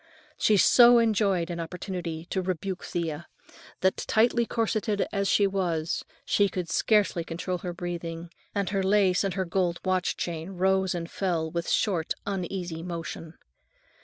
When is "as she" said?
5.13-5.45